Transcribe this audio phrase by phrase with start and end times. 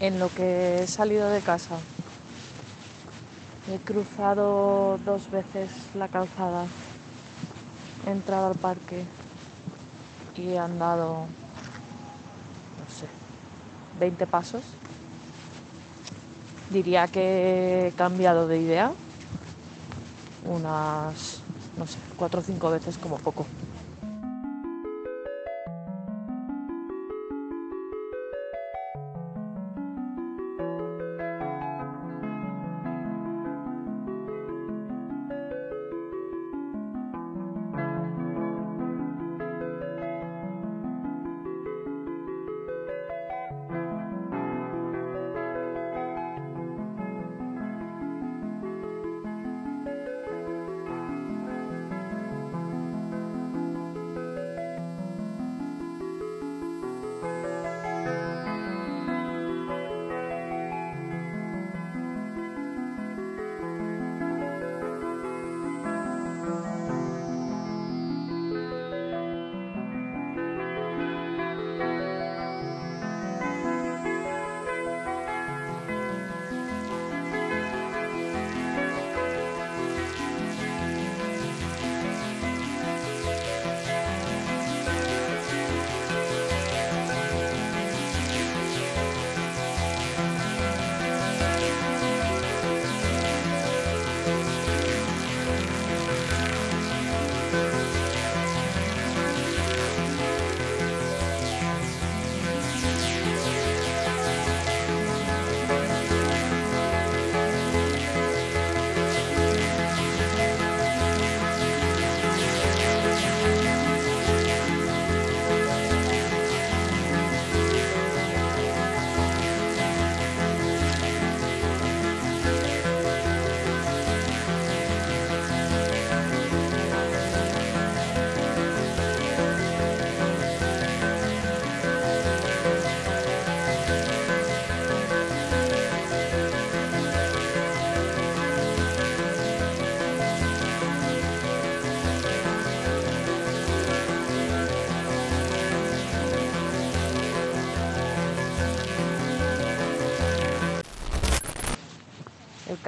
[0.00, 1.78] en lo que he salido de casa.
[3.68, 6.66] He cruzado dos veces la calzada,
[8.06, 9.04] he entrado al parque
[10.34, 11.26] y he andado,
[12.78, 13.06] no sé,
[13.98, 14.64] 20 pasos.
[16.70, 18.92] Diría que he cambiado de idea
[20.46, 21.42] unas,
[21.76, 23.46] no sé, cuatro o cinco veces como poco.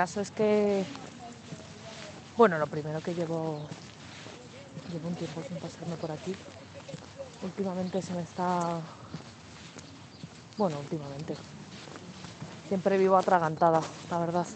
[0.02, 0.84] Caso es que,
[2.36, 3.60] bueno, lo primero que llevo,
[4.92, 6.34] llevo un tiempo sin pasarme por aquí.
[7.44, 8.80] Últimamente se me está,
[10.58, 11.36] bueno, últimamente,
[12.66, 13.80] siempre vivo atragantada,
[14.10, 14.46] la verdad.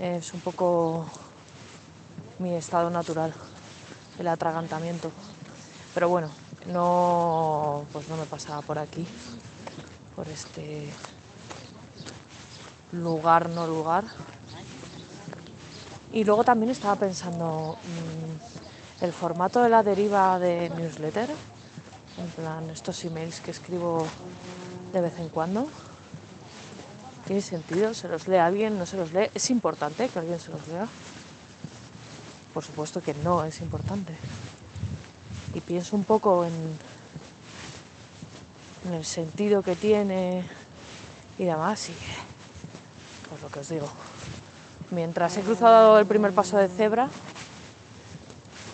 [0.00, 1.06] Es un poco
[2.40, 3.32] mi estado natural,
[4.18, 5.12] el atragantamiento.
[5.94, 6.28] Pero bueno,
[6.66, 9.06] no, pues no me pasaba por aquí,
[10.16, 10.90] por este
[12.92, 14.04] lugar, no lugar.
[16.12, 17.76] Y luego también estaba pensando
[19.00, 24.06] mm, el formato de la deriva de newsletter, en plan estos emails que escribo
[24.92, 25.66] de vez en cuando.
[27.26, 27.94] ¿Tiene sentido?
[27.94, 28.78] ¿Se los lee alguien?
[28.78, 29.30] ¿No se los lee?
[29.34, 30.86] ¿Es importante que alguien se los lea?
[32.52, 34.14] Por supuesto que no es importante.
[35.54, 36.52] Y pienso un poco en,
[38.86, 40.46] en el sentido que tiene
[41.38, 41.88] y demás.
[41.88, 41.94] Y
[43.32, 43.88] pues lo que os digo.
[44.90, 47.06] Mientras he cruzado el primer paso de cebra,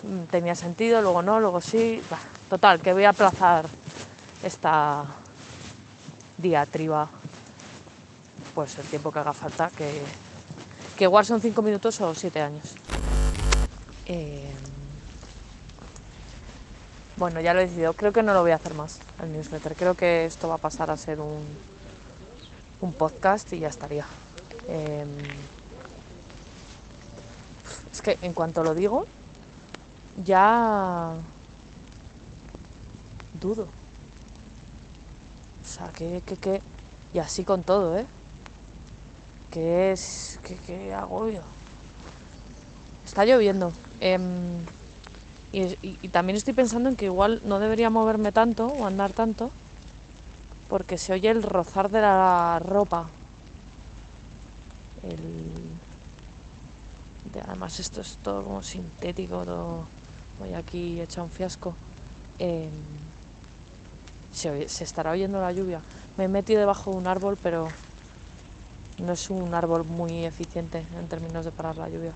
[0.03, 2.01] mm, tenía sentido, luego no, luego sí.
[2.49, 3.67] total, que voy a aplazar
[4.43, 5.05] esta
[6.37, 7.07] diatriba
[8.53, 10.01] pues el tiempo que haga falta, que,
[10.97, 12.75] que igual son cinco minutos o siete años.
[14.07, 14.51] Eh,
[17.15, 19.73] bueno, ya lo he decidido, creo que no lo voy a hacer más, el newsletter.
[19.75, 21.45] Creo que esto va a pasar a ser un,
[22.81, 24.05] un podcast y ya estaría.
[24.69, 25.09] Em,
[27.91, 29.05] es que en cuanto lo digo,
[30.23, 31.13] ya
[33.41, 33.63] dudo.
[35.63, 36.61] O sea, que, que, que...
[37.13, 38.05] Y así con todo, ¿eh?
[39.51, 40.39] ¿Qué es?
[40.43, 41.41] ¿Qué, qué agobio?
[43.05, 43.71] Está lloviendo.
[43.99, 44.21] Em,
[45.51, 49.49] y, también estoy pensando en que igual no debería moverme tanto o andar tanto
[50.69, 53.09] porque se oye el rozar de la ropa
[57.45, 59.85] además esto es todo como sintético, todo
[60.39, 61.75] voy aquí hecha un fiasco.
[62.39, 62.69] Em,
[64.33, 65.81] se, se estará oyendo la lluvia.
[66.17, 67.67] Me he metido debajo de un árbol, pero
[68.99, 72.13] no es un árbol muy eficiente en términos de parar la lluvia.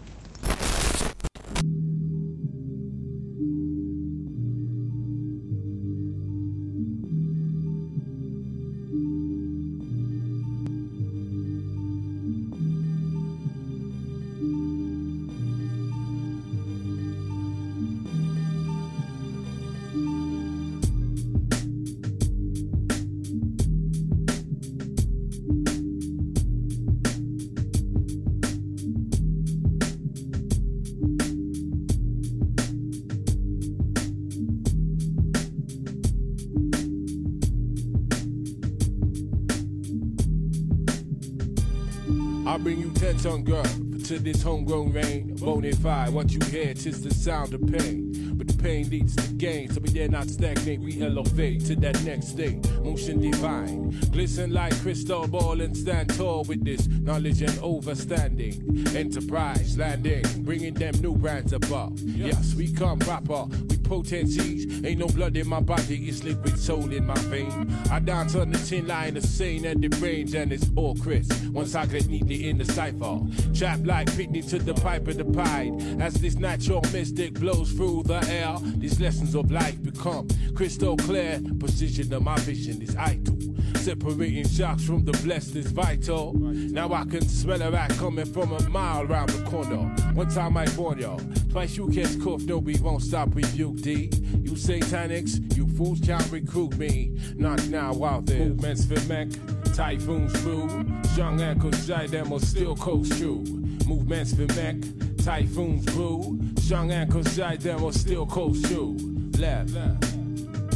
[44.24, 45.36] This homegrown rain.
[45.38, 48.34] Bonafide, what you hear, tis the sound of pain.
[48.36, 52.02] But the pain leads to gain, so we dare not stagnate, we elevate to that
[52.04, 52.66] next state.
[52.82, 58.96] Motion divine, glisten like crystal ball and stand tall with this knowledge and overstanding.
[58.96, 62.00] Enterprise landing, bringing them new brands above.
[62.00, 64.84] Yes, we come proper, we potencies.
[64.84, 67.74] Ain't no blood in my body, it's liquid soul in my vein.
[67.92, 71.34] I dance on the tin line of sane and the range, and it's all crisp.
[71.48, 73.20] Once I get neatly in the cipher,
[73.54, 76.02] trap like Pitney to the pipe of the pied.
[76.02, 81.42] As this natural mystic blows through the air, these lessons of life become crystal clear.
[81.60, 83.53] Precision of my vision is idle.
[83.84, 86.32] Separating shocks from the blessed is vital.
[86.36, 89.76] Now I can smell a rat coming from a mile around the corner.
[90.14, 91.20] One time I warn y'all,
[91.52, 94.10] twice you catch cough, no, we won't stop rebuke D.
[94.42, 97.18] You satanics, you fools can't recruit me.
[97.36, 98.46] Not now out there.
[98.46, 99.28] Movements for mech,
[99.74, 100.86] typhoons through.
[101.18, 103.44] Young ankles, shy them or still coast true.
[103.86, 104.78] Movements for mech,
[105.18, 106.40] typhoons brew.
[106.62, 108.96] Young ankles, shy them or still coast true.
[109.38, 109.72] Left,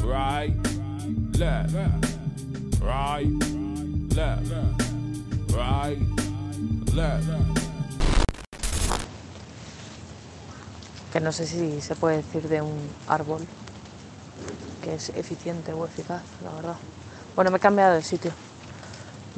[0.04, 0.54] right,
[1.38, 1.74] left,
[2.88, 3.28] right,
[4.16, 4.50] left,
[5.54, 6.00] right,
[6.94, 7.58] left.
[11.12, 13.46] que no sé si se puede decir de un árbol
[14.84, 16.76] que es eficiente o eficaz, la verdad.
[17.36, 18.32] Bueno, me he cambiado de sitio.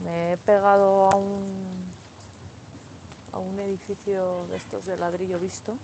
[0.03, 1.85] Me he pegado a un,
[3.31, 5.77] a un edificio de estos de ladrillo visto,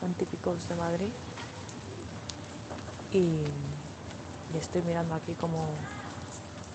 [0.00, 1.12] tan típicos de Madrid.
[3.12, 3.44] Y,
[4.54, 5.68] y estoy mirando aquí como,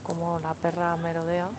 [0.03, 1.50] como la perra merodea.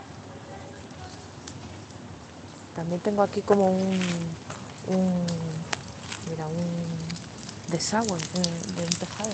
[2.74, 5.26] También tengo aquí como un,
[6.30, 8.42] mira, un desagüe de,
[8.74, 9.30] de un tejado.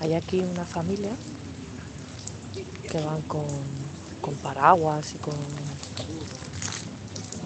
[0.00, 1.10] Hay aquí una familia
[2.90, 3.44] que van con,
[4.22, 5.34] con paraguas y con,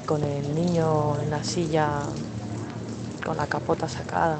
[0.06, 2.02] con el niño en la silla
[3.24, 4.38] con la capota sacada.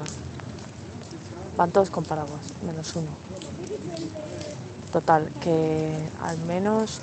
[1.57, 3.11] Van todos con paraguas, menos uno.
[4.91, 7.01] Total, que al menos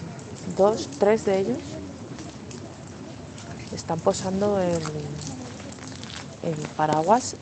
[0.57, 1.59] dos, tres de ellos
[3.75, 4.83] están posando el,
[6.43, 7.37] el paraguas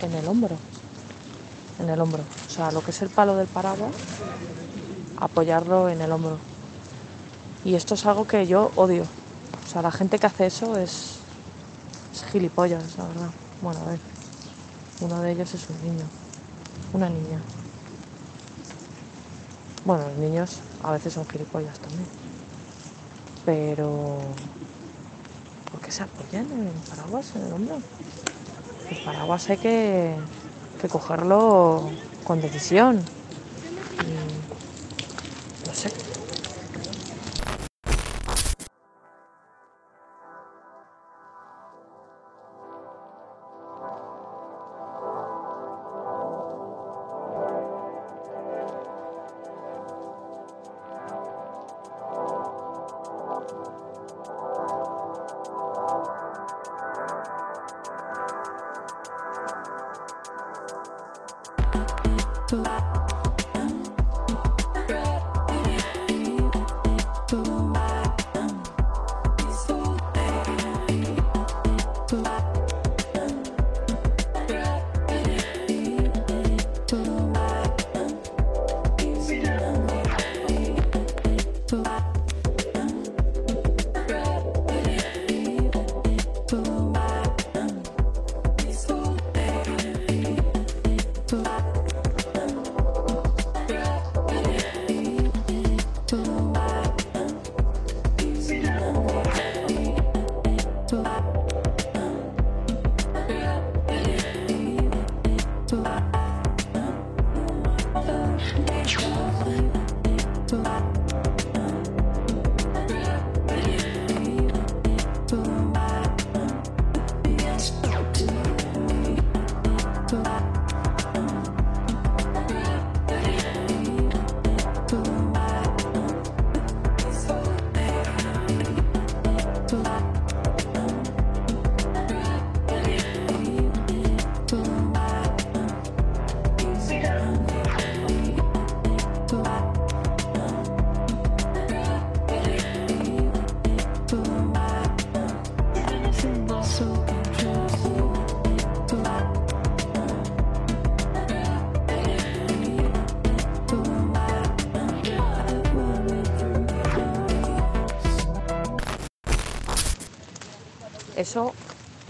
[0.00, 0.56] en el hombro.
[1.78, 2.22] En el hombro.
[2.46, 3.92] O sea, lo que es el palo del paraguas,
[5.18, 6.38] apoyarlo en el hombro.
[7.64, 9.02] Y esto es algo que yo odio.
[9.02, 11.16] O sea, la gente que hace eso es,
[12.14, 13.30] es gilipollas, la verdad.
[13.60, 14.00] Bueno, a ver.
[15.00, 16.04] Uno de ellos es un niño.
[16.92, 17.40] Una niña.
[19.84, 22.06] Bueno, los niños a veces son gilipollas también.
[23.44, 24.18] Pero.
[25.70, 27.78] ¿Por qué se apoyan en el paraguas, en el hombro?
[28.90, 30.16] El paraguas hay que,
[30.80, 31.90] que cogerlo
[32.24, 33.00] con decisión.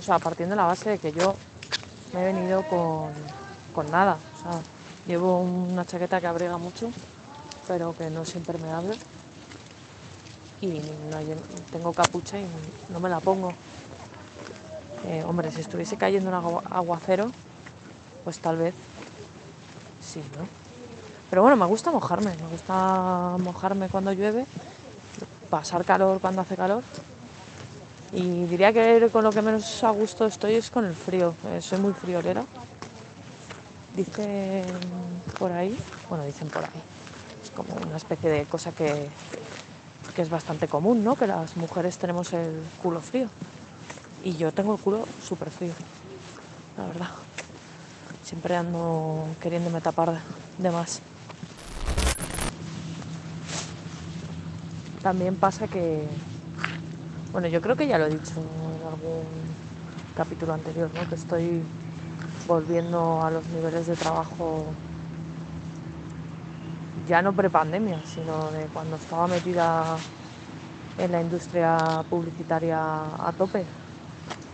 [0.07, 1.35] Sea, partiendo de la base de que yo
[2.13, 3.13] me he venido con,
[3.73, 4.17] con nada.
[5.07, 6.91] Llevo una chaqueta que abriga mucho,
[7.67, 8.95] pero que no es impermeable.
[10.61, 11.19] Y no
[11.71, 12.47] tengo capucha y
[12.89, 13.53] no me la pongo.
[15.05, 17.31] Eh, hombre, si estuviese cayendo un agua- aguacero,
[18.25, 18.75] pues tal vez
[20.01, 20.47] sí, ¿no?
[21.31, 24.47] Pero bueno, me gusta mojarme, me gusta mojarme cuando llueve,
[25.51, 26.85] pasar calor cuando hace calor.
[28.17, 31.35] Y diría que con lo que menos a gusto estoy es con el frío.
[31.49, 32.47] Eh, soy muy friolera.
[33.95, 34.65] Dicen
[35.39, 36.83] por ahí, bueno, dicen por ahí,
[37.45, 39.11] es como una especie de cosa que,
[40.15, 41.15] que es bastante común, ¿no?
[41.15, 43.29] Que las mujeres tenemos el culo frío.
[44.25, 45.75] Y yo tengo el culo súper frío,
[46.79, 47.11] la verdad.
[48.25, 50.19] Siempre ando queriéndome tapar
[50.57, 51.03] de más.
[55.03, 56.09] También pasa que,
[57.37, 59.45] bueno, yo creo que ya lo he dicho en algún
[60.15, 61.07] capítulo anterior, ¿no?
[61.07, 61.63] Que estoy
[62.47, 64.73] volviendo a los niveles de trabajo
[67.07, 69.99] ya no prepandemia, sino de cuando estaba metida
[70.97, 73.67] en la industria publicitaria a tope.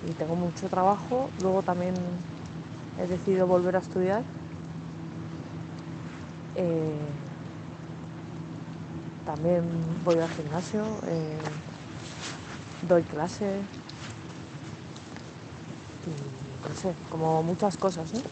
[0.02, 1.30] Y tengo mucho trabajo.
[1.38, 1.94] Luego también
[2.98, 4.24] he decidido volver a estudiar.
[6.56, 7.12] Eh,
[9.24, 11.71] también voy al gimnasio, eh,
[12.82, 13.70] doy clase
[16.04, 16.10] y
[16.64, 18.24] no sé, como muchas cosas, ¿no?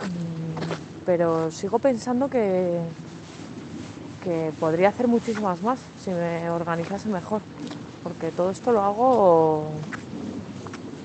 [0.00, 2.94] Mm, Pero sigo pensando que,
[4.20, 7.48] que podría hacer muchísimas más si me organizase mejor,
[8.02, 9.90] porque todo esto lo hago, o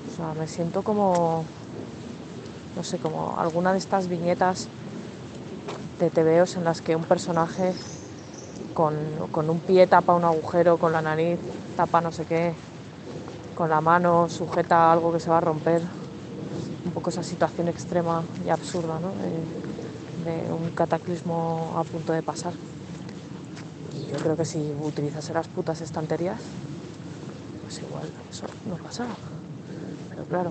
[0.06, 1.48] sea, me siento como,
[2.74, 4.70] no sé, como alguna de estas viñetas
[5.98, 7.76] de TVOs en las que un personaje
[8.74, 8.94] con,
[9.30, 11.38] con un pie tapa un agujero, con la nariz
[11.76, 12.52] tapa no sé qué,
[13.54, 15.82] con la mano sujeta algo que se va a romper.
[16.84, 19.08] Un poco esa situación extrema y absurda, ¿no?
[20.24, 22.52] De, de un cataclismo a punto de pasar.
[23.94, 26.40] Y yo creo que si utilizase las putas estanterías,
[27.62, 29.14] pues igual eso no pasaba.
[30.10, 30.50] Pero claro,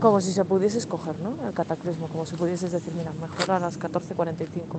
[0.00, 1.36] como si se pudiese escoger, ¿no?
[1.46, 4.78] El cataclismo, como si pudieses decir, mira, mejor a las 14.45,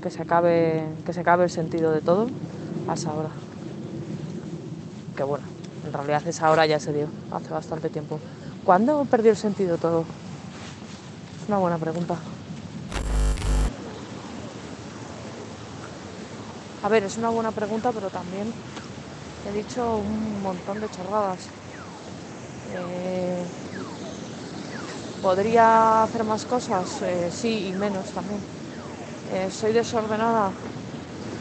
[0.00, 2.28] que se acabe, que se acabe el sentido de todo,
[2.88, 3.30] a esa hora.
[5.16, 5.44] Que bueno,
[5.86, 8.18] en realidad esa hora ya se dio, hace bastante tiempo.
[8.64, 10.04] ¿Cuándo perdió el sentido todo?
[11.42, 12.16] Es una buena pregunta.
[16.82, 18.52] A ver, es una buena pregunta, pero también
[19.46, 21.48] he dicho un montón de chorradas.
[22.72, 23.44] Eh,
[25.20, 27.02] ¿Podría hacer más cosas?
[27.02, 28.59] Eh, sí, y menos también.
[29.32, 30.50] Eh, ¿Soy desordenada?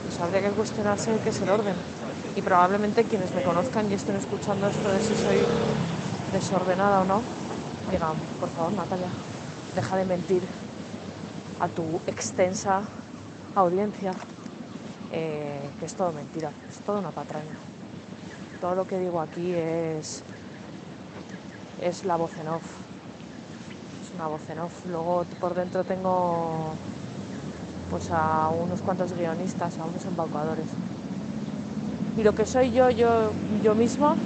[0.05, 1.73] Pues habría que cuestionarse qué es el orden.
[2.35, 5.39] Y probablemente quienes me conozcan y estén escuchando esto de si soy
[6.31, 7.21] desordenada o no,
[7.91, 9.07] digan, por favor, Natalia,
[9.75, 10.43] deja de mentir
[11.59, 12.83] a tu extensa
[13.55, 14.13] audiencia,
[15.11, 17.57] eh, que es todo mentira, es todo una patraña.
[18.61, 20.21] Todo lo que digo aquí es,
[21.81, 22.63] es la voz en off.
[24.05, 24.85] Es una voz en off.
[24.85, 26.75] Luego por dentro tengo
[27.89, 30.79] pues a unos cuantos guionistas, a unos embaucadores.
[32.15, 34.17] Y lo que soy yo, yo, yo misma,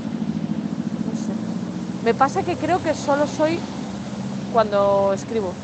[1.05, 1.33] no sé.
[2.01, 3.61] Me pasa que creo que solo soy
[4.51, 5.57] cuando escribo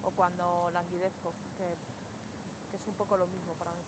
[0.00, 1.78] o cuando languidezco, que,
[2.68, 3.86] que es un poco lo mismo para mí.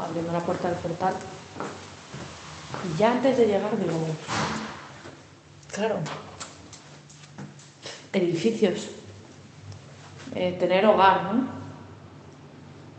[0.00, 1.14] Abriendo la puerta del portal.
[2.84, 4.06] Y ya antes de llegar digo,
[5.72, 5.98] claro,
[8.12, 8.88] edificios,
[10.34, 11.48] eh, tener hogar, ¿no?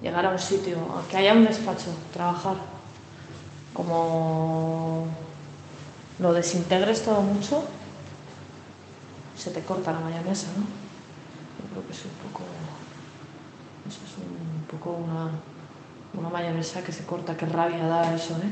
[0.02, 0.78] Llegar a un sitio,
[1.10, 2.56] que haya un despacho, trabajar,
[3.74, 5.08] como
[6.20, 7.64] lo desintegres todo mucho,
[9.36, 10.64] se te corta la mayonesa, ¿no?
[10.64, 12.44] Yo creo que es un poco,
[13.88, 15.32] eso es un poco una,
[16.18, 18.52] una mayonesa que se corta, qué rabia da eso, ¿eh?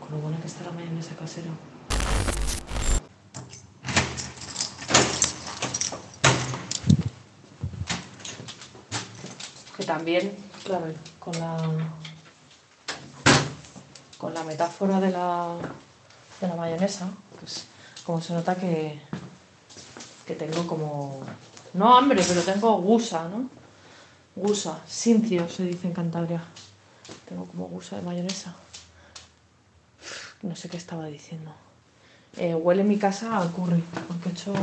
[0.00, 1.50] Con lo buena que está la mayonesa casera.
[9.76, 10.86] Que también, claro,
[11.18, 11.58] con la
[14.18, 15.56] con la metáfora de la,
[16.40, 17.08] de la mayonesa,
[17.40, 17.64] pues
[18.06, 19.02] como se nota que,
[20.24, 21.22] que tengo como,
[21.74, 23.61] no hambre, pero tengo gusa, ¿no?
[24.34, 26.42] Gusa, sincio se dice en Cantabria.
[27.28, 28.54] Tengo como gusa de mayonesa.
[30.42, 31.52] No sé qué estaba diciendo.
[32.38, 34.54] Eh, huele mi casa al curry, porque he hecho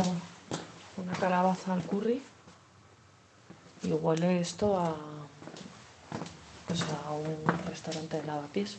[0.97, 2.21] una calabaza al curry
[3.83, 4.95] y huele esto a,
[6.67, 8.77] pues a un restaurante de lavapiés.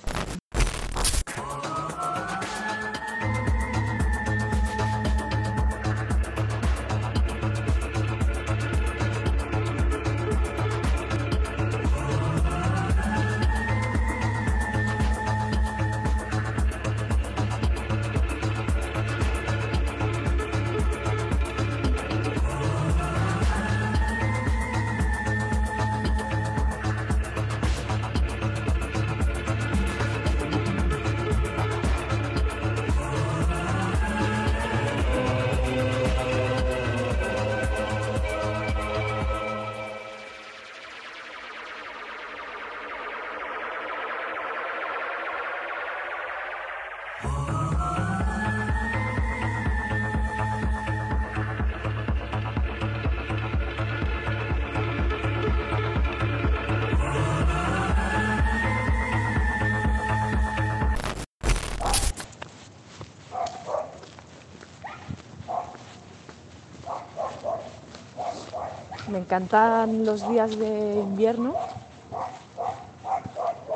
[69.10, 71.54] Me encantan los días de invierno,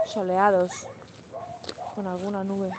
[0.06, 0.86] soleados,
[1.96, 2.70] con alguna nube.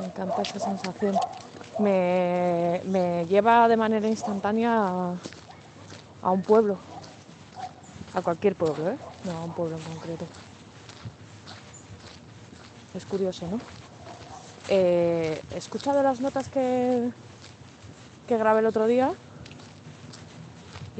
[0.00, 1.16] Me encanta esa sensación.
[1.78, 5.14] Me, me lleva de manera instantánea
[6.22, 6.76] a, un pueblo,
[8.12, 8.98] a cualquier pueblo, ¿eh?
[9.24, 10.24] no a un pueblo en concreto.
[12.94, 13.60] Es curioso, ¿no?
[14.68, 17.10] Eh, he escuchado las notas que,
[18.26, 19.12] que grabé el otro día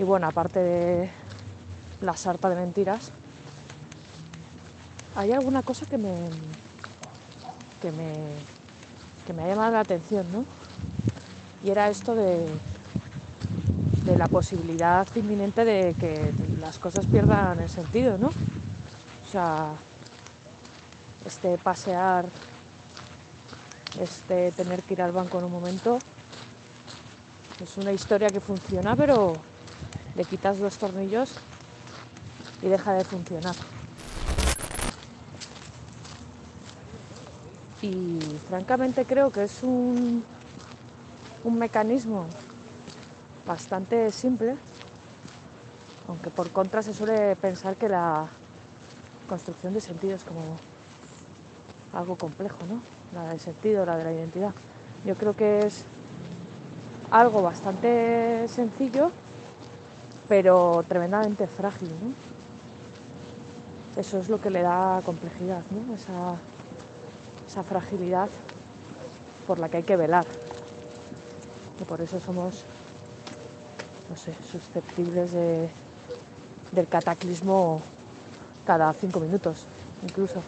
[0.00, 1.10] y bueno, aparte de
[2.00, 3.10] la sarta de mentiras,
[5.14, 6.14] hay alguna cosa que me,
[7.82, 8.14] que me,
[9.26, 10.46] que me ha llamado la atención, ¿no?
[11.62, 12.46] Y era esto de,
[14.06, 16.32] de la posibilidad inminente de que
[16.62, 18.28] las cosas pierdan el sentido, ¿no?
[18.28, 19.74] O sea,
[21.26, 22.24] este pasear,
[24.00, 25.98] este tener que ir al banco en un momento,
[27.62, 29.49] es una historia que funciona, pero
[30.14, 31.34] le quitas los tornillos
[32.62, 33.54] y deja de funcionar.
[37.82, 38.18] Y
[38.48, 40.22] francamente creo que es un,
[41.44, 42.26] un mecanismo
[43.46, 44.56] bastante simple,
[46.06, 48.26] aunque por contra se suele pensar que la
[49.28, 50.58] construcción de sentido es como
[51.92, 52.82] algo complejo, ¿no?
[53.18, 54.52] La del sentido, la de la identidad.
[55.04, 55.84] Yo creo que es
[57.10, 59.10] algo bastante sencillo
[60.30, 61.88] pero tremendamente frágil.
[61.88, 62.14] ¿no?
[64.00, 65.92] Eso es lo que le da complejidad, ¿no?
[65.92, 66.36] esa,
[67.48, 68.28] esa fragilidad
[69.48, 70.24] por la que hay que velar.
[71.80, 72.62] Y por eso somos,
[74.08, 75.68] no sé, susceptibles de,
[76.70, 77.80] del cataclismo
[78.64, 79.64] cada cinco minutos,
[80.04, 80.40] incluso.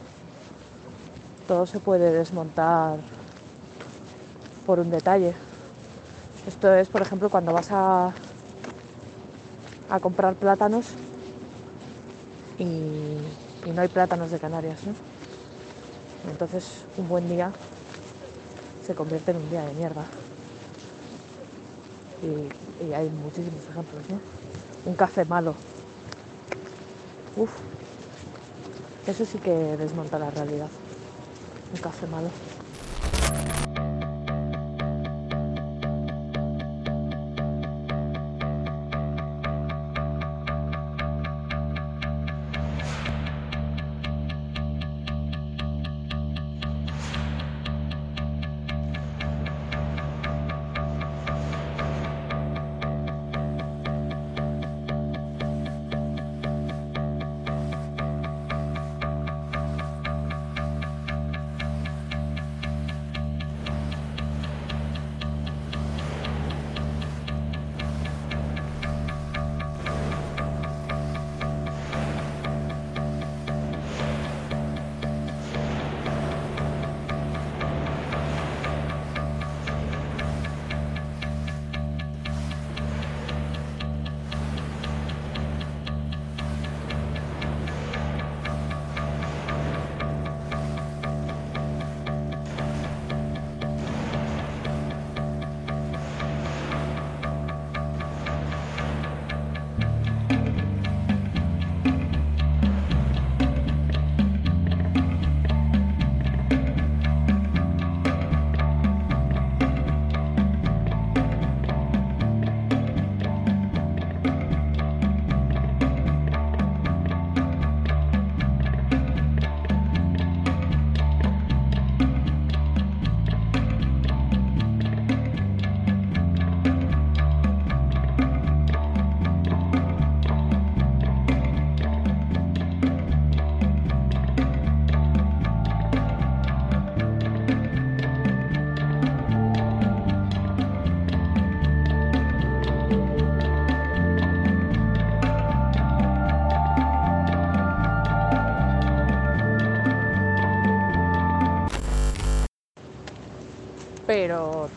[1.49, 3.01] Todo se puede desmontar
[4.65, 5.35] por un detalle.
[6.47, 8.13] Esto es, por ejemplo, cuando vas a
[9.93, 10.87] a comprar plátanos
[12.59, 13.19] y,
[13.71, 14.95] no hay plátanos de Canarias, ¿no?
[16.31, 17.53] Entonces un buen día
[18.87, 20.05] se convierte en un día de mierda.
[22.23, 24.19] Y, y hay muchísimos ejemplos, ¿no?
[24.91, 25.55] Un café malo.
[27.37, 27.51] Uf,
[29.07, 30.69] eso sí que desmonta la realidad.
[31.73, 32.31] Un café malo.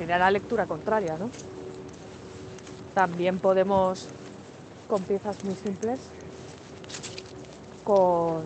[0.05, 1.29] Tiene la lectura contraria, ¿no?
[2.93, 4.07] También podemos,
[4.87, 5.99] con piezas muy simples,
[7.83, 8.43] con...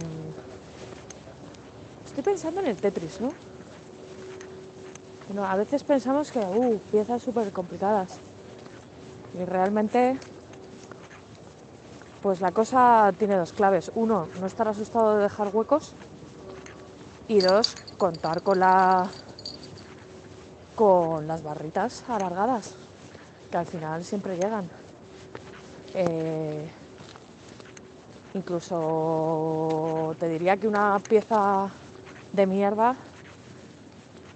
[2.06, 3.34] Estoy pensando en el Tetris, ¿no?
[5.28, 8.17] Bueno, a veces pensamos que, uh, piezas súper complicadas.
[9.39, 10.17] Y realmente,
[12.22, 13.91] pues la cosa tiene dos claves.
[13.93, 15.93] Uno, no estar asustado de dejar huecos.
[17.28, 19.08] Y dos, contar con la
[20.80, 22.74] con las barritas alargadas,
[23.52, 24.70] que al final siempre llegan.
[25.94, 26.70] Eh,
[28.34, 31.68] incluso te diría que una pieza
[32.32, 32.96] de mierda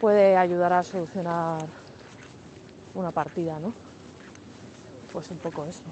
[0.01, 1.65] puede ayudar a solucionar
[2.93, 3.71] una partida, ¿no?
[5.13, 5.83] Pues un poco eso.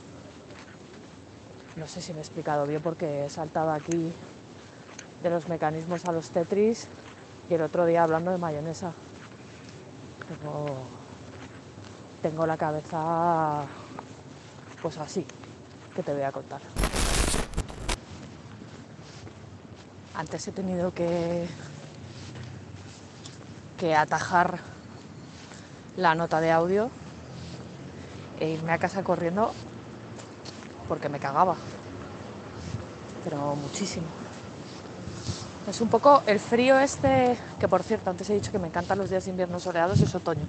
[1.77, 4.11] No sé si me he explicado bien porque he saltado aquí
[5.23, 6.89] de los mecanismos a los Tetris
[7.49, 8.91] y el otro día hablando de mayonesa.
[12.21, 13.65] Tengo, la cabeza
[14.81, 15.25] pues así,
[15.93, 16.61] que te voy a contar.
[20.15, 21.47] Antes he tenido que,
[23.77, 24.59] que atajar
[25.97, 26.89] la nota de audio
[28.39, 29.51] e irme a casa corriendo
[30.87, 31.55] porque me cagaba.
[33.23, 34.20] Pero muchísimo.
[35.67, 38.97] Es un poco el frío este, que por cierto, antes he dicho que me encantan
[38.97, 40.45] los días de invierno soleados, es otoño.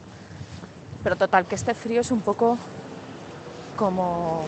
[1.05, 2.57] Pero total, que este frío es un poco
[3.77, 4.44] como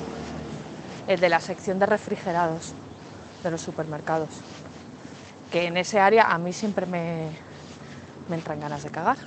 [1.07, 2.73] el de la sección de refrigerados
[3.43, 4.31] de los supermercados.
[5.53, 7.29] Que en ese área a mí siempre me,
[8.29, 9.19] me entran ganas de cagar,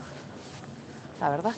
[1.22, 1.54] la verdad.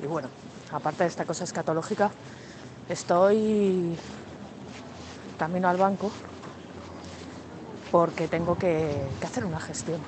[0.00, 0.28] Y bueno,
[0.70, 2.12] aparte de esta cosa escatológica,
[2.88, 3.96] estoy
[5.38, 6.12] camino al banco
[7.90, 10.00] porque tengo que, hacer una gestión.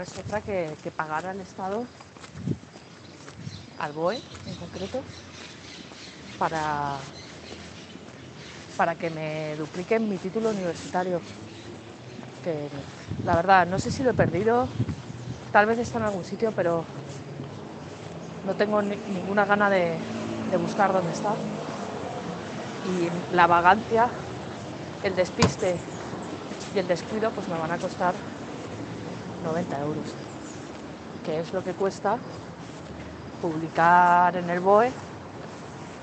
[0.00, 1.86] No es otra que, pagar al Estado,
[3.76, 5.04] al BOE en concreto,
[6.38, 7.04] para,
[8.76, 11.20] para que me dupliquen mi título universitario.
[12.42, 12.70] Que
[13.24, 14.70] la verdad, no sé si lo he perdido,
[15.52, 16.86] tal vez está en algún sitio, pero
[18.42, 20.00] no tengo ni- ninguna gana de,
[20.48, 21.36] de buscar dónde está.
[22.82, 24.10] Y la vagancia,
[25.02, 25.82] el despiste
[26.72, 28.14] y el descuido, pues me van a costar
[29.42, 30.04] 90 euros,
[31.24, 32.18] que es lo que cuesta
[33.40, 34.92] publicar en el BOE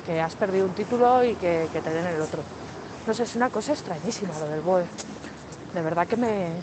[0.08, 2.42] que has perdido un título y que, te den el otro.
[3.06, 4.86] No sé, es una cosa extrañísima lo del BOE.
[5.74, 6.62] De verdad que me, me,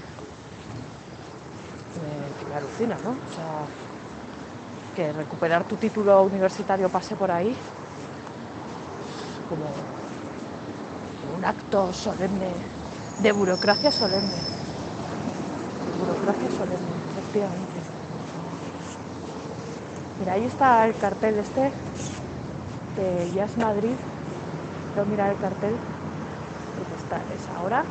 [2.38, 3.10] que me alucina, ¿no?
[3.10, 3.66] O sea,
[4.96, 7.54] que recuperar tu título universitario pase por ahí
[9.48, 9.66] como
[11.36, 12.50] un acto solemne,
[13.18, 14.63] de burocracia solemne.
[16.24, 17.80] Burocracia solemne, efectivamente.
[20.20, 21.70] Mira, ahí está el cartel este
[22.96, 23.92] de Jazz Madrid.
[24.94, 27.84] Pero mira el cartel, que está, es ahora.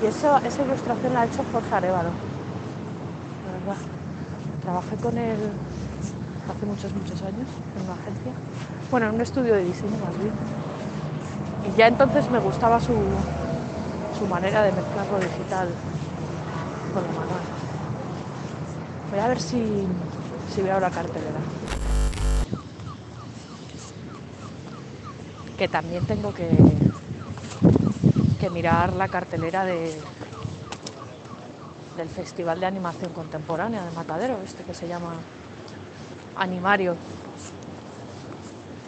[0.00, 2.10] Y eso, esa ilustración la ha hecho Jorge Arevalo.
[3.46, 3.82] La verdad.
[4.62, 5.38] Trabajé con él
[6.48, 8.32] hace muchos, muchos años en una agencia.
[8.92, 10.32] Bueno, en un estudio de diseño más bien.
[11.66, 12.94] Y ya entonces me gustaba su,
[14.16, 15.68] su manera de mezclar lo digital
[19.10, 19.86] Voy a ver si,
[20.54, 21.40] si veo la cartelera.
[25.56, 26.48] Que también tengo que,
[28.38, 29.98] que mirar la cartelera de,
[31.96, 35.14] del Festival de Animación Contemporánea de Matadero, este que se llama
[36.36, 36.94] Animario.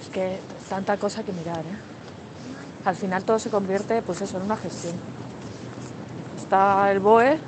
[0.00, 1.78] Es que tanta cosa que mirar, ¿eh?
[2.84, 4.94] Al final todo se convierte, pues eso, en una gestión.
[6.38, 7.38] Está el BOE,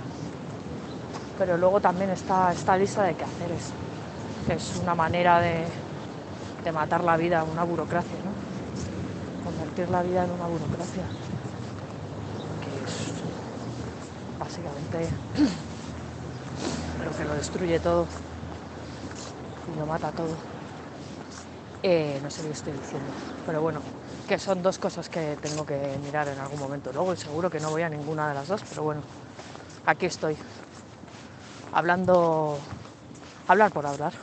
[1.39, 3.73] pero luego también está esta lista de quehaceres,
[4.47, 5.65] que es una manera de,
[6.65, 9.45] de matar la vida, una burocracia, ¿no?
[9.45, 11.05] Convertir la vida en una burocracia,
[12.61, 13.13] que es
[14.39, 15.09] básicamente
[17.05, 18.07] lo que lo destruye todo
[19.75, 20.37] y lo mata todo.
[21.83, 23.11] Eh, no sé qué estoy diciendo,
[23.45, 23.81] pero bueno,
[24.29, 26.93] que son dos cosas que tengo que mirar en algún momento.
[26.93, 29.01] Luego y seguro que no voy a ninguna de las dos, pero bueno,
[29.85, 30.37] aquí estoy,
[31.73, 32.69] hablando,
[33.47, 34.15] hablar por hablar.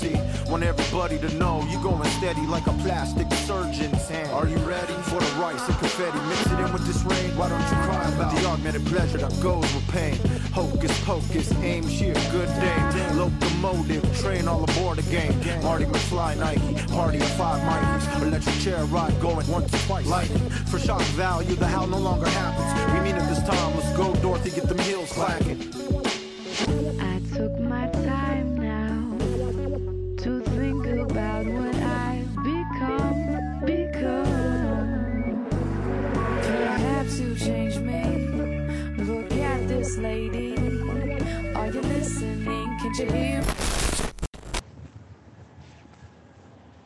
[0.00, 0.16] See,
[0.48, 4.30] want everybody to know you going steady like a plastic surgeon's hand.
[4.30, 6.18] Are you ready for the rice and confetti?
[6.26, 7.36] Mix it in with this rain.
[7.36, 10.16] Why don't you cry about the augmented pleasure that goes with pain?
[10.54, 13.12] Hocus pocus, aim sheer, good day.
[13.12, 15.36] Locomotive, train all aboard again.
[15.62, 18.22] Marty McFly, Nike, party of five Mikeys.
[18.22, 20.06] Electric chair ride going once or twice.
[20.06, 22.94] Lightning, for shock value, the how no longer happens.
[22.94, 25.79] We mean it this time, let's go, Dorothy, get them heels clacking.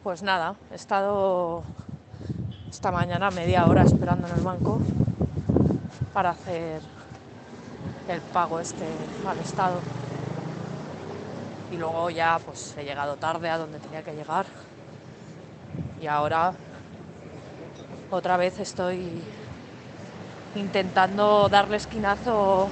[0.05, 1.65] Pues nada, he estado
[2.69, 4.81] esta mañana media hora esperando en el banco
[6.13, 6.83] para hacer
[8.09, 8.87] el pago este
[9.27, 9.81] al Estado.
[11.73, 14.47] Y luego ya pues he llegado tarde a donde tenía que llegar.
[16.01, 16.53] Y ahora
[18.11, 19.23] otra vez estoy
[20.55, 22.69] intentando darle esquinazo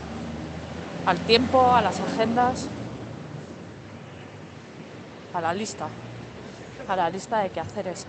[1.06, 2.68] al tiempo, a las agendas,
[5.34, 5.88] a la lista
[6.88, 8.06] a la lista de quehaceres.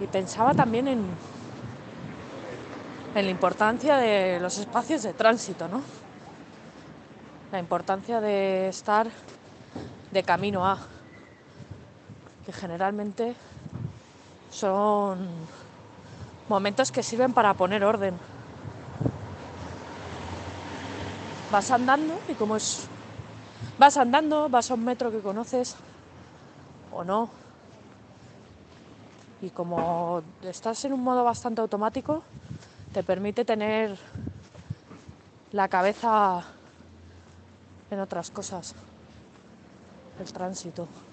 [0.00, 1.04] Y pensaba también en,
[3.14, 5.82] en la importancia de los espacios de tránsito, ¿no?
[7.50, 9.08] La importancia de estar
[10.10, 10.78] de camino a,
[12.46, 13.34] que generalmente
[14.50, 15.28] son
[16.48, 18.14] momentos que sirven para poner orden.
[21.50, 22.88] Vas andando y como es...
[23.78, 25.76] Vas andando, vas a un metro que conoces,
[26.90, 27.30] o no.
[29.40, 32.22] Y como estás en un modo bastante automático,
[32.92, 33.98] te permite tener
[35.50, 36.46] la cabeza
[37.90, 38.74] en otras cosas.
[40.18, 41.11] El tránsito.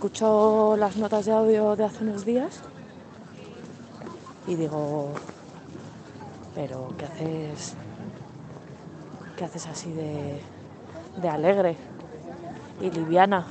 [0.00, 2.62] Escucho las notas de audio de hace unos días
[4.46, 5.10] y digo,
[6.54, 7.74] pero ¿qué haces?
[9.36, 10.40] ¿Qué haces así de,
[11.20, 11.76] de alegre
[12.80, 13.44] y liviana?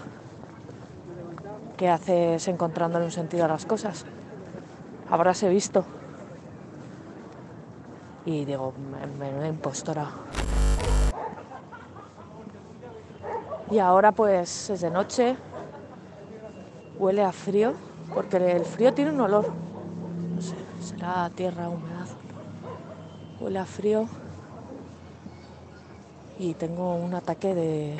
[1.78, 4.08] ¿Qué haces encontrándole un sentido a las cosas?
[5.08, 5.86] Habráse visto.
[8.26, 8.74] Y digo,
[9.20, 10.10] menuda impostora.
[13.70, 15.38] Y ahora pues es de noche,
[17.00, 17.74] huele a frío,
[18.14, 19.46] porque el frío tiene un olor.
[20.36, 22.08] No sé, será tierra, humedad.
[23.40, 24.06] Huele a frío
[26.38, 27.98] y tengo un ataque de,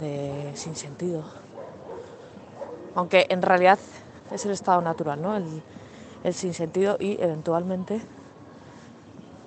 [0.00, 1.24] de sin sentido.
[2.94, 3.78] Aunque en realidad
[4.30, 5.36] es el estado natural, ¿no?
[5.36, 5.62] El,
[6.24, 8.02] el sinsentido y eventualmente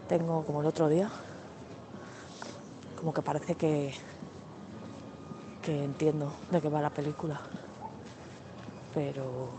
[0.09, 1.09] tengo como el otro día,
[2.97, 3.93] como que parece que,
[5.61, 7.39] que entiendo de qué va la película
[8.93, 9.49] pero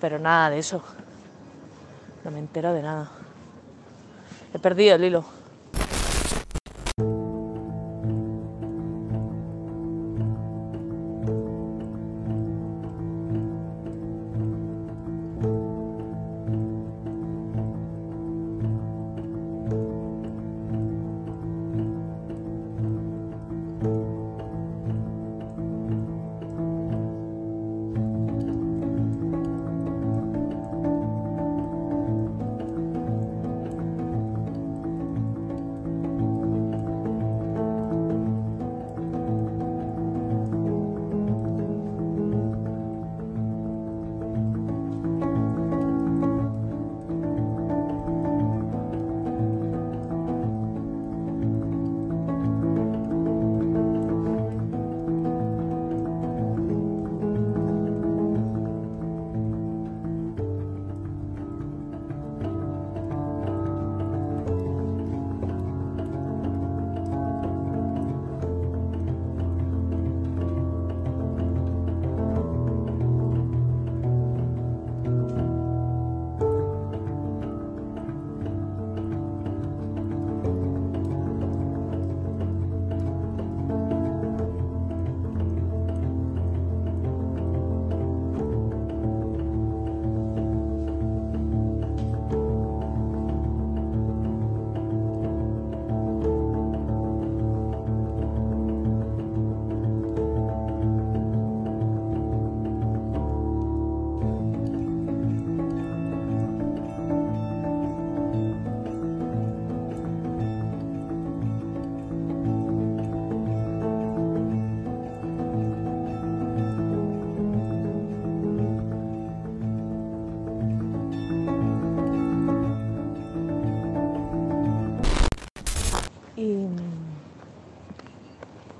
[0.00, 0.82] pero nada de eso.
[2.24, 3.10] No me entero de nada.
[4.54, 5.24] He perdido el hilo.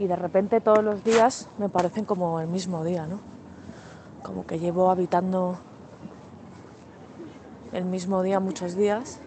[0.00, 3.20] Y de repente todos los días me parecen como el mismo día, ¿no?
[4.22, 5.58] Como que llevo habitando
[7.72, 9.20] el mismo día muchos días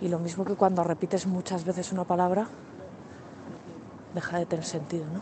[0.00, 2.48] y lo mismo que cuando repites muchas veces una palabra
[4.14, 5.20] deja de tener sentido, ¿no?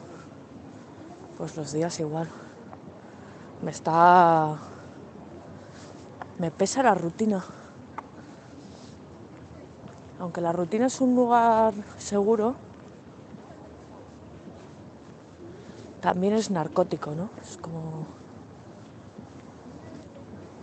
[1.36, 2.28] Pues los días igual.
[3.62, 4.58] Me está...
[6.38, 7.44] Me pesa la rutina.
[10.20, 12.54] Aunque la rutina es un lugar seguro,
[16.04, 17.30] también es narcótico, ¿no?
[17.42, 18.04] Es como...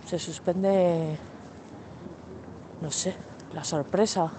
[0.06, 1.18] Se suspende,
[2.80, 3.16] no sé,
[3.52, 4.32] la sorpresa.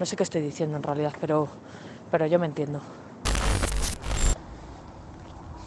[0.00, 1.46] No sé qué estoy diciendo en realidad, pero,
[2.10, 2.80] pero yo me entiendo.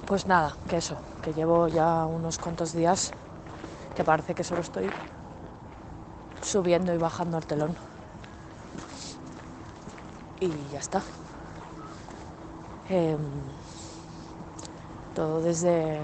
[0.07, 3.11] Pues nada, que eso, que llevo ya unos cuantos días
[3.95, 4.89] que parece que solo estoy
[6.41, 7.75] subiendo y bajando el telón.
[10.39, 11.03] Y ya está.
[12.89, 13.19] Em,
[15.19, 15.99] todo desde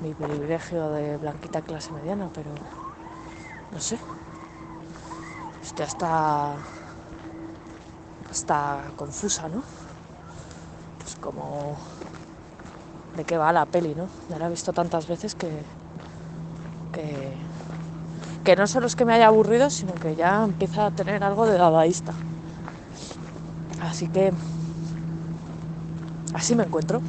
[0.00, 2.50] mi privilegio de blanquita clase mediana, pero
[3.72, 3.96] no sé.
[5.62, 6.54] Estoy hasta,
[8.28, 9.62] hasta confusa, ¿no?
[10.98, 11.76] Pues como
[13.16, 14.08] de qué va la peli, ¿no?
[14.30, 15.62] Ya la he visto tantas veces que,
[16.92, 17.36] que,
[18.42, 21.46] que no solo es que me haya aburrido, sino que ya empieza a tener algo
[21.46, 22.14] de dadaísta.
[23.80, 24.32] Así que
[26.34, 27.00] así me encuentro.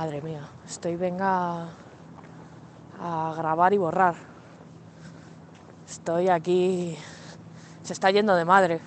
[0.00, 1.68] Madre mía, estoy venga
[2.98, 4.14] a grabar y borrar.
[5.86, 6.96] Estoy aquí,
[7.82, 8.80] se está yendo de madre.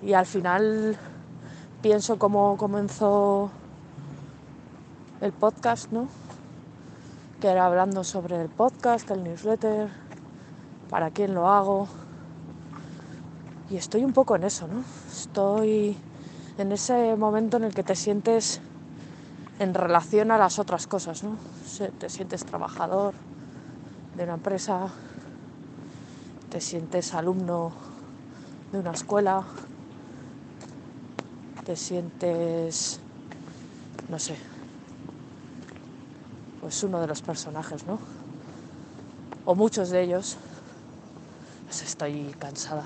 [0.00, 0.96] Y al final
[1.82, 3.50] pienso cómo comenzó
[5.20, 6.06] el podcast, ¿no?
[7.40, 9.88] Que era hablando sobre el podcast, el newsletter,
[10.88, 11.88] para quién lo hago.
[13.70, 14.84] Y estoy un poco en eso, ¿no?
[15.10, 15.96] Estoy
[16.58, 18.60] en ese momento en el que te sientes
[19.58, 21.36] en relación a las otras cosas, ¿no?
[21.98, 23.14] Te sientes trabajador
[24.16, 24.88] de una empresa,
[26.50, 27.72] te sientes alumno
[28.72, 29.44] de una escuela,
[31.64, 33.00] te sientes,
[34.08, 34.36] no sé,
[36.60, 37.98] pues uno de los personajes, ¿no?
[39.44, 40.36] O muchos de ellos.
[41.64, 42.84] Pues estoy cansada.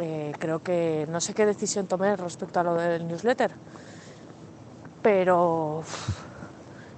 [0.00, 3.52] Eh, creo que no sé qué decisión tomé respecto a lo del newsletter
[5.06, 5.84] pero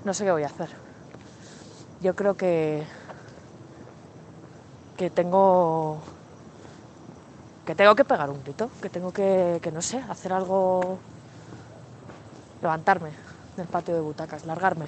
[0.03, 0.71] no sé qué voy a hacer.
[2.01, 2.83] Yo creo que,
[4.97, 6.01] que tengo
[7.67, 10.99] que tengo que pegar un grito, que tengo que, que no sé, hacer algo,
[12.63, 13.11] levantarme
[13.59, 14.87] del patio de butacas, largarme,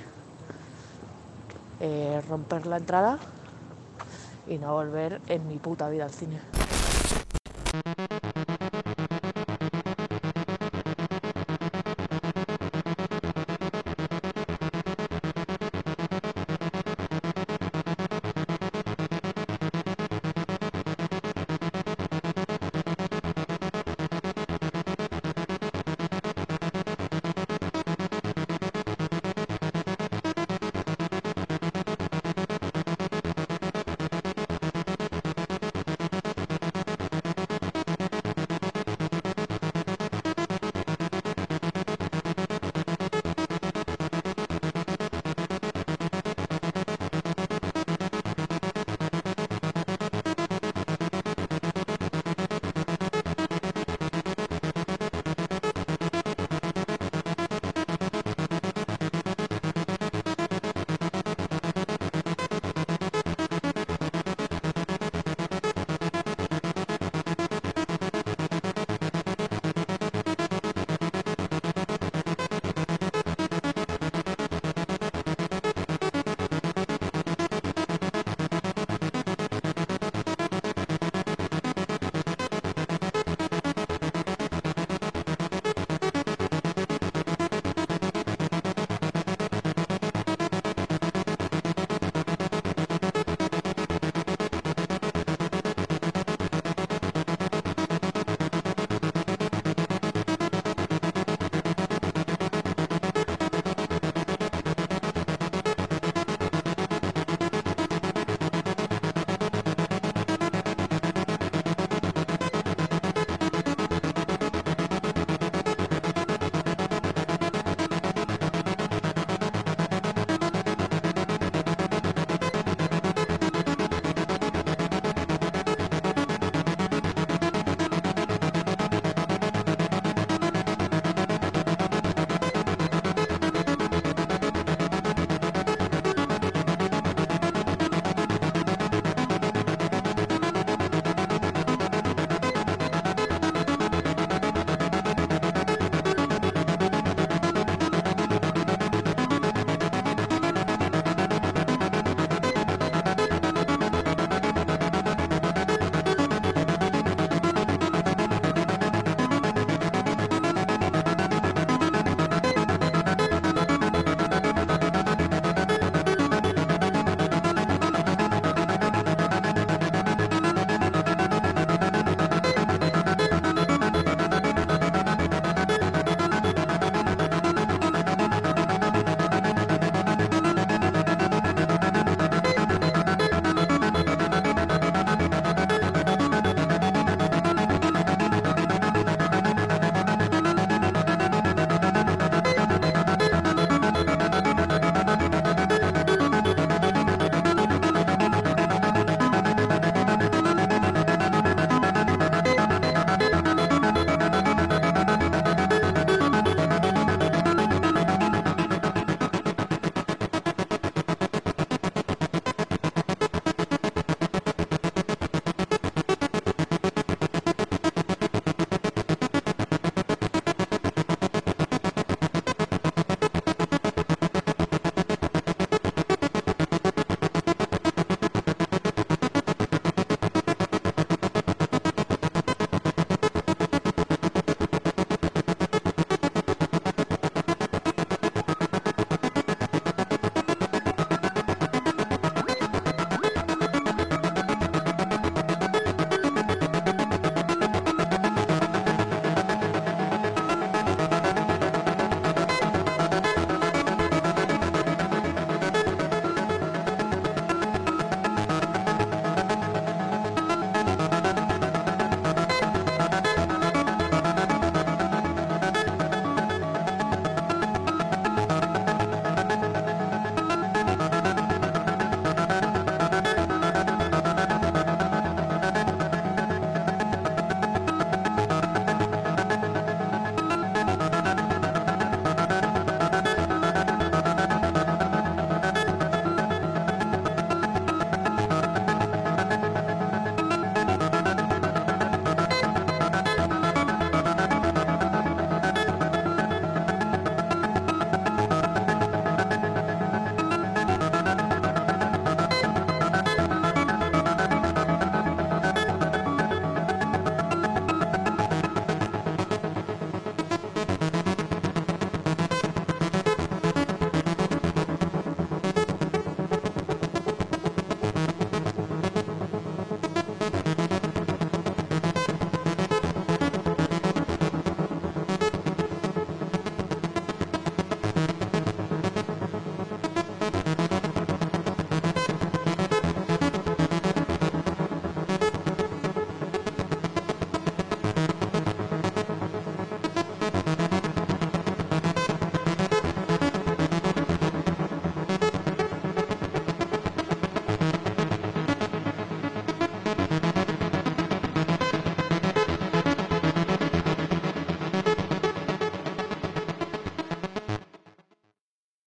[1.81, 3.19] eh, romper la entrada
[4.47, 6.41] y no volver en mi puta vida al cine.